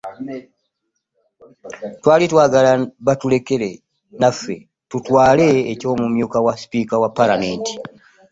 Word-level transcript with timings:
Twali 2.01 2.25
twagala 2.31 2.71
batulekere 3.07 3.69
naffe 4.19 4.55
tutwale 4.89 5.47
eky'omumyuka 5.71 6.37
wa 6.45 6.53
sipiika 6.61 6.95
wa 7.01 7.09
ppaalamenti 7.11 7.73